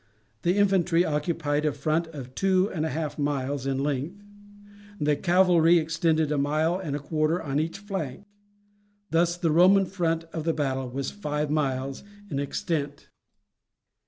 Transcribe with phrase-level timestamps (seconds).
[0.41, 4.23] The infantry occupied a front of two and a half miles in length;
[4.99, 8.23] the cavalry extended a mile and a quarter on each flank.
[9.11, 12.01] Thus the Roman front of battle was five miles
[12.31, 13.09] in extent.